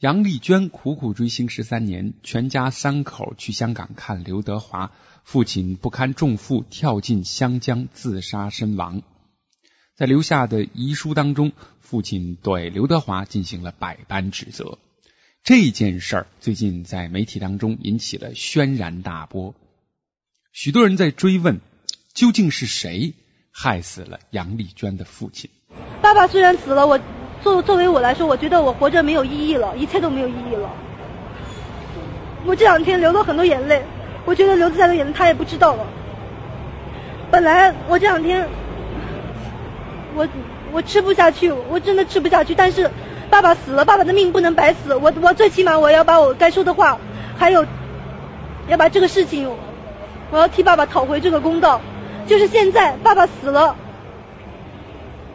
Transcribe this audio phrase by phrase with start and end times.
[0.00, 4.92] 杨丽娟苦苦追星十三年，全家三口去香港看刘德华，
[5.24, 9.02] 父亲不堪重负跳进湘江自杀身亡。
[9.96, 11.50] 在留下的遗书当中，
[11.80, 14.78] 父亲对刘德华进行了百般指责。
[15.42, 19.56] 这件事儿最近在媒体当中引起了轩然大波，
[20.52, 21.60] 许多人在追问，
[22.14, 23.14] 究竟是谁
[23.50, 25.50] 害死了杨丽娟的父亲？
[26.00, 27.00] 爸爸虽然死了，我。
[27.42, 30.70] 作作为我来说，我觉得我活着没有意义了，一切都没有意义了。
[32.46, 33.82] 我这两天流了很多眼泪，
[34.24, 35.84] 我觉得流再多眼泪他也不知道了。
[37.30, 38.48] 本来我这两天，
[40.14, 40.26] 我
[40.72, 42.54] 我吃不下去，我真的吃不下去。
[42.54, 42.90] 但是
[43.28, 44.94] 爸爸死了，爸爸的命不能白死。
[44.94, 46.98] 我我最起码我要把我该说的话，
[47.36, 47.66] 还有
[48.68, 49.50] 要把这个事情，
[50.30, 51.80] 我要替爸爸讨回这个公道。
[52.26, 53.76] 就是现在，爸爸死了，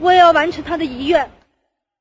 [0.00, 1.30] 我也要完成他的遗愿。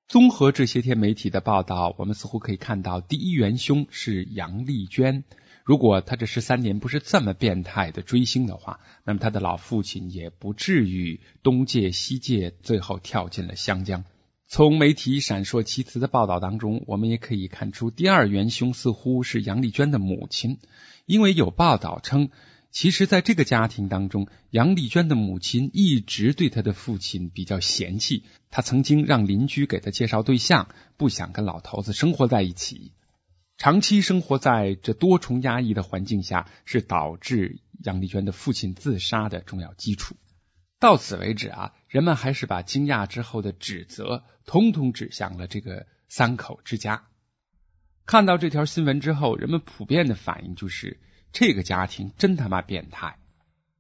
[0.08, 5.24] 综合这些天媒体的报道，我们似乎可以看到，第一元凶是杨丽娟。
[5.64, 14.04] 如果她这十三年不是这么变态的追星的话，那么她的老父亲也不至于东借西借，最后跳进了湘江。
[14.46, 20.60] 从媒体闪烁其词的报道当中，我们也可以看出，第二元凶似乎是杨丽娟的母亲，
[21.06, 22.30] 因为有报道称。
[22.74, 28.24] 其实，在这个家庭当中，杨丽娟的母亲一直对她的父亲比较嫌弃。
[28.50, 32.92] 她曾经让邻居给她介绍对象，不想跟老头子生活在一起。
[33.58, 40.16] 长期生活在这多重压抑的环境下，是导致杨丽娟的父亲自杀的重要基础。
[40.80, 47.06] 到此为止啊，人们还是把惊讶之后的指责，通通指向了这个三口之家。
[48.08, 51.00] 看到这条新闻之后，人们普遍的反应就是。
[51.34, 53.18] 这个家庭真他妈变态，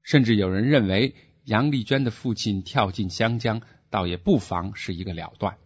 [0.01, 1.13] 甚至有人认为
[1.45, 5.57] 杨丽娟的父亲跳进湘江，倒也不妨是一个了断。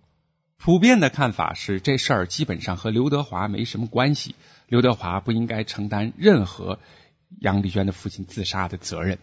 [0.58, 4.36] 普遍的看法是，这事儿基本上和刘德华没什么关系，
[4.68, 6.80] 刘德华不应该承担任何
[7.40, 9.20] 杨丽娟的父亲自杀的责任。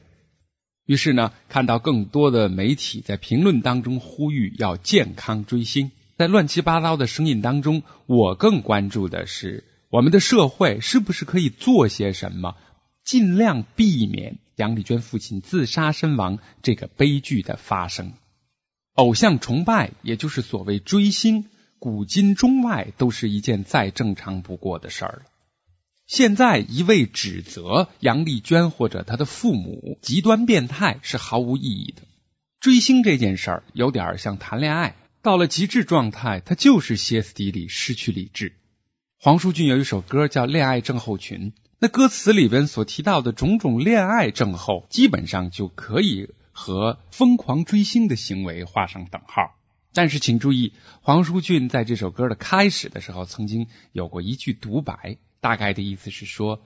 [0.87, 9.65] 于是呢，看到更多的媒体在评论当中呼吁要健康追星，在乱七八糟的声音当中，我更关注的是。
[9.95, 12.57] 我们的社会是不是可以做些什么，
[13.05, 18.15] 尽量避免杨丽娟父亲自杀身亡这个悲剧的发生？
[18.95, 21.45] 偶像崇拜，也就是所谓追星，
[21.79, 25.23] 古今中外都是一件再正常不过的事儿了。
[26.09, 32.03] 现在一味指责杨丽娟或者她的父母极端变态是毫无意义的。
[32.59, 38.55] 追星这件事儿有点像谈恋爱，到了极致状态，他就是歇斯底里，失去理智。
[39.25, 49.55] 黄舒骏有一首歌叫《恋爱症候群》，那歌词里边所提到的种种恋爱症候，基本上就可以和疯狂追星的行为画上等号。
[49.95, 56.61] 但是请注意，黄舒骏在这首歌的开始的时候，曾经有过一句独白，大概的意思是说，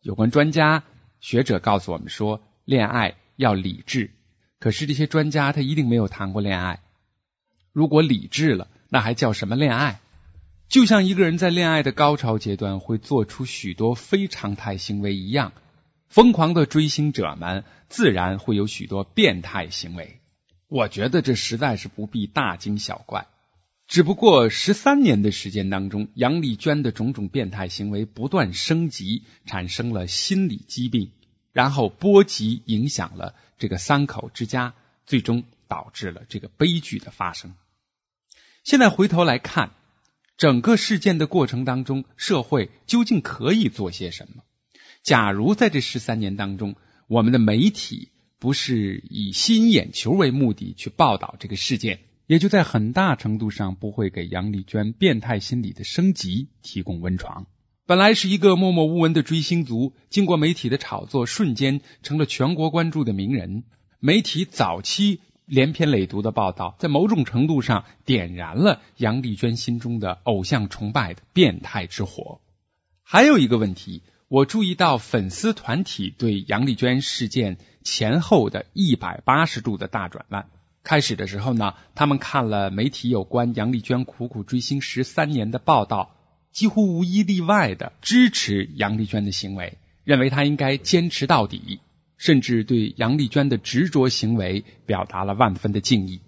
[0.00, 0.84] 有关专家
[1.20, 4.12] 学者告诉我们说，恋爱要理智。
[4.58, 6.80] 可是这些专家他一定没有谈过恋爱，
[7.74, 10.00] 如果理智了，那还叫什么恋爱？
[10.70, 15.52] 就像一个人在恋爱的高潮阶段会做出许多非常态行为一样，
[16.06, 20.20] 疯狂的追星者们自然会有许多变态行为。
[20.68, 23.26] 我觉得这实在是不必大惊小怪。
[23.88, 31.10] 只不过十三年的时间当中，杨丽娟的种种变态行为不断升级，产生了心理疾病，
[31.52, 37.56] 然后波及影响了这个三口之家，最终导致了这个悲剧的发生。
[38.62, 39.72] 现在回头来看。
[40.40, 44.42] 整个事件的过程当中，社会究竟可以做些什么？
[45.02, 46.76] 假如在这十三年当中，
[47.08, 48.08] 我们的媒体
[48.38, 57.46] 不是以吸引眼球为目的去报道这个事件，也就在很大程度上不会给杨丽娟变态心理的升级提供温床。
[57.84, 63.64] 本来是一个默默无闻的追星族，经过媒体的炒作，瞬间成了全国关注的名人。
[63.98, 65.20] 媒体早期。
[65.50, 72.40] 连篇累牍的报道，在某种程度上点燃了杨丽娟心中的偶像崇拜的变态之火。
[73.02, 80.48] 还有一个问题，我注意到粉丝团体对杨丽娟事件前后的一百八十度的大转弯。
[80.84, 86.14] 开始的时候呢，他们看了媒体有关杨丽娟苦苦追星十三年的报道，
[86.52, 91.80] 几乎无一例外的支持杨丽娟的行为，认为她应该坚持到底。
[92.20, 96.20] 甚至对杨丽娟的执着行为表达了万分的敬意。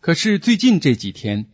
[0.00, 1.46] 可是最近这几天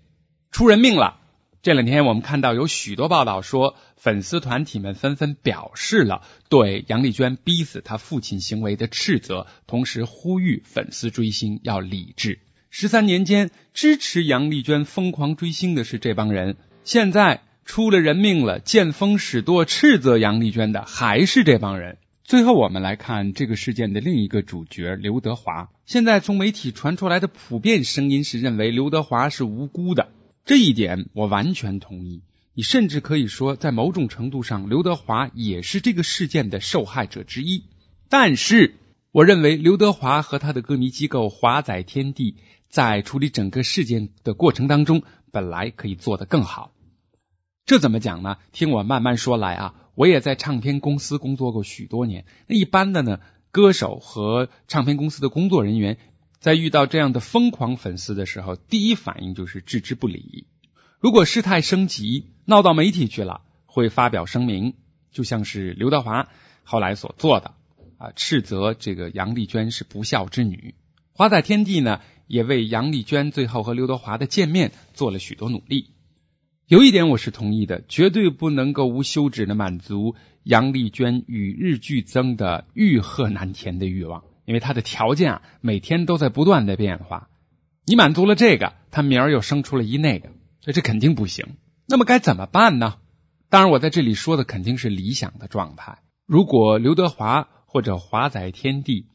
[0.51, 1.21] 出人命了。
[1.63, 12.41] 这两天我们看到有许多报道说，粉丝团体们纷纷表示了对杨丽娟逼死她父亲行为的斥责，同时呼吁粉丝追星要理智。
[12.71, 17.43] 十三年间支持杨丽娟疯狂追星的是这帮人，现在。
[17.67, 21.99] 出了人命了，见风使舵，斥责杨丽娟的还是这帮人。
[22.31, 25.69] 最后，我们来看这个事件的另一个主角刘德华。
[25.85, 30.13] 现在从媒体传出来的普遍声音是认为刘德华是无辜的，
[30.45, 32.23] 这一点我完全同意。
[32.55, 37.65] 你甚至可以说，在某种程度上，刘德华也是这个事件的受害者之一。
[38.09, 38.77] 但是，
[39.11, 42.37] 我认为刘德华和他的歌迷机构华仔天地
[42.69, 45.03] 在处理整个事件的过程当中，
[45.33, 46.71] 本来可以做得更好。
[47.67, 48.37] 这怎么讲呢？
[48.53, 49.75] 听我慢慢说来啊。
[50.01, 52.25] 我也在唱片公司工作过许多年。
[52.47, 53.21] 那一般的呢，
[53.51, 55.99] 歌手和唱片公司的工作人员
[56.39, 60.47] 在遇到这样的疯狂粉丝的时候，第一反应就是置之不理。
[61.01, 64.73] 如果事态升级，闹到媒体去了，会发表声明，
[65.13, 66.31] 就像是刘德华
[66.65, 67.53] 后来所做的
[67.99, 70.75] 啊，斥责这个杨丽娟是不孝之女。
[71.13, 75.91] 华仔天地呢，也为杨丽娟最后和刘德华的见面做了许多努力。
[76.71, 80.15] 有一点我是同意的，绝对不能够无休止的满足
[80.45, 87.29] 杨丽娟与日俱增的欲壑难填的欲望，因为她的条件啊，每天都在不断的变化。
[87.87, 90.29] 你满足了这个，她明儿又生出了一那个。
[90.61, 91.57] 这这肯定不行，
[91.89, 92.99] 那么该怎么办呢？
[93.49, 95.99] 当然，我在这里说的肯定是理想的状态。
[96.25, 99.07] 如果刘德华或者华仔天地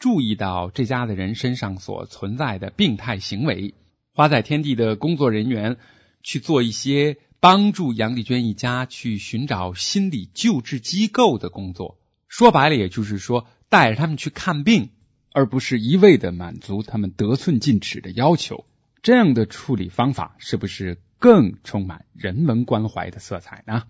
[0.00, 3.74] 注意到这家的人身上所存在的病态行为，
[4.12, 5.76] 华仔天地的工作人员
[6.24, 14.90] 去做一些帮助杨丽娟一家去寻找心理救治机构的工作，说白了，也就是说带着他们去看病，
[15.32, 18.64] 而不是一味的满足他们得寸进尺的要求。
[19.02, 23.84] 这样的处理方法是不是更充满人文关怀的色彩呢？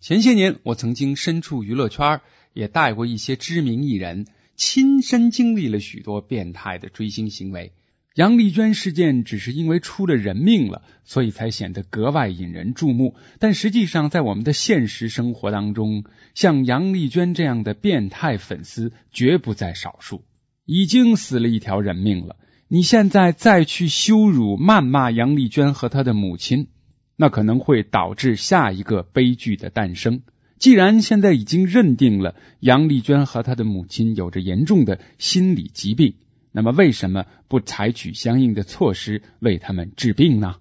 [0.00, 2.20] 前些年我曾经身处娱乐圈，
[2.52, 4.26] 也带过一些知名艺人，
[4.56, 7.72] 亲身经历了许多变态的追星行为。
[8.18, 13.14] 杨丽娟事件只是因为出了人命了，所以才显得格外引人注目。
[13.38, 16.02] 但实际上，在我们的现实生活当中，
[16.34, 20.24] 像杨丽娟这样的变态粉丝绝不在少数，
[20.66, 22.34] 已经死了一条人命了。
[22.66, 26.66] 你现在再去羞辱、谩骂杨丽娟和她的母亲，
[27.14, 30.22] 那可能会导致下一个悲剧的诞生。
[30.58, 36.14] 既然现在已经认定了杨丽娟和她的母亲有着严重的心理疾病，
[36.52, 40.56] 那么为什么不采取相应的措施为他们治病呢？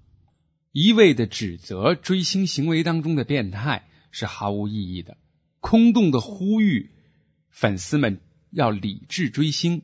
[0.71, 5.17] 一味的指责追星行为当中的变态是毫无意义的，
[5.59, 6.91] 空洞的呼吁
[7.49, 9.81] 粉丝们要理智追星。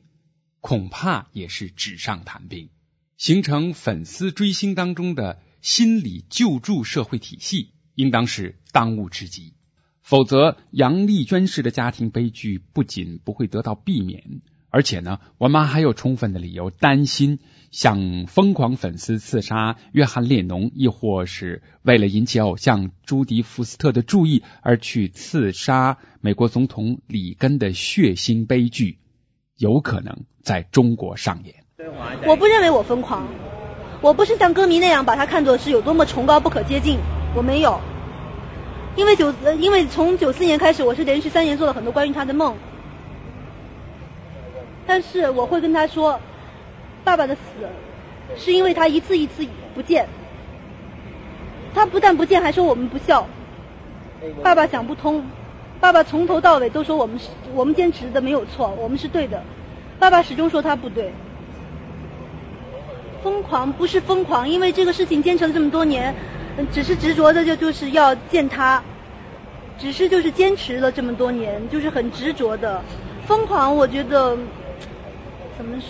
[0.60, 2.70] 恐怕也是纸上谈兵，
[3.18, 9.52] 形成粉丝追星当中的心理救助社会体系，应当是当务之急。
[10.00, 14.40] 否则，杨丽娟式的家庭悲剧不仅不会得到避免，
[14.74, 17.38] 而且呢，我妈还有充分的理由担心，
[17.70, 28.98] 像疯狂粉丝刺杀约翰列侬，亦或是为了引起偶像朱迪福斯特的注意而去刺杀美国总统里根的血腥悲剧。
[29.56, 31.62] 有可能在中国上演。
[32.26, 33.28] 我不认为我疯狂，
[34.00, 36.98] 我不是像歌迷那样把他看作是有多么崇高不可接近，
[37.36, 37.80] 我没有。
[38.96, 42.56] 因为九，因为从九四年开始，我是连续三年做了很多关于他的梦。
[44.86, 46.20] 但是我会跟他说，
[47.04, 47.40] 爸爸的死
[48.36, 50.06] 是因为他一次一次不见。
[51.74, 53.26] 他不但不见，还说我们不孝。
[54.42, 55.24] 爸爸想不通。
[55.80, 59.42] 爸爸从头到尾都说我们是我们坚持的没有错，我们是对的。
[59.98, 61.12] 爸爸始终说他不对。
[63.22, 66.14] 疯狂不是疯狂，因为这个事情坚持了这么多年，
[66.72, 68.82] 只是执着的就就是要见他，
[69.78, 72.82] 只是就是坚持了这么多年，就是很执着的。
[73.26, 74.36] 疯狂，我觉得
[75.56, 75.86] 怎么是？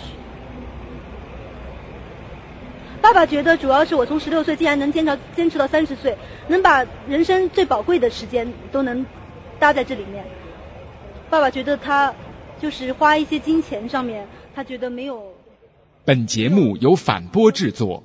[3.01, 6.17] 爸爸觉得主要是我从十六岁竟然能坚持坚持到三十岁，
[6.47, 9.05] 能把人生最宝贵的时间都能。
[9.57, 10.25] 搭在这里面，
[11.29, 12.13] 爸爸觉得他
[12.59, 15.33] 就是花一些金钱上面，他觉得没有。
[16.03, 18.03] 本节目由反播制作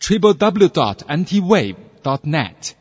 [0.00, 2.72] ，triple w dot anti wave dot net。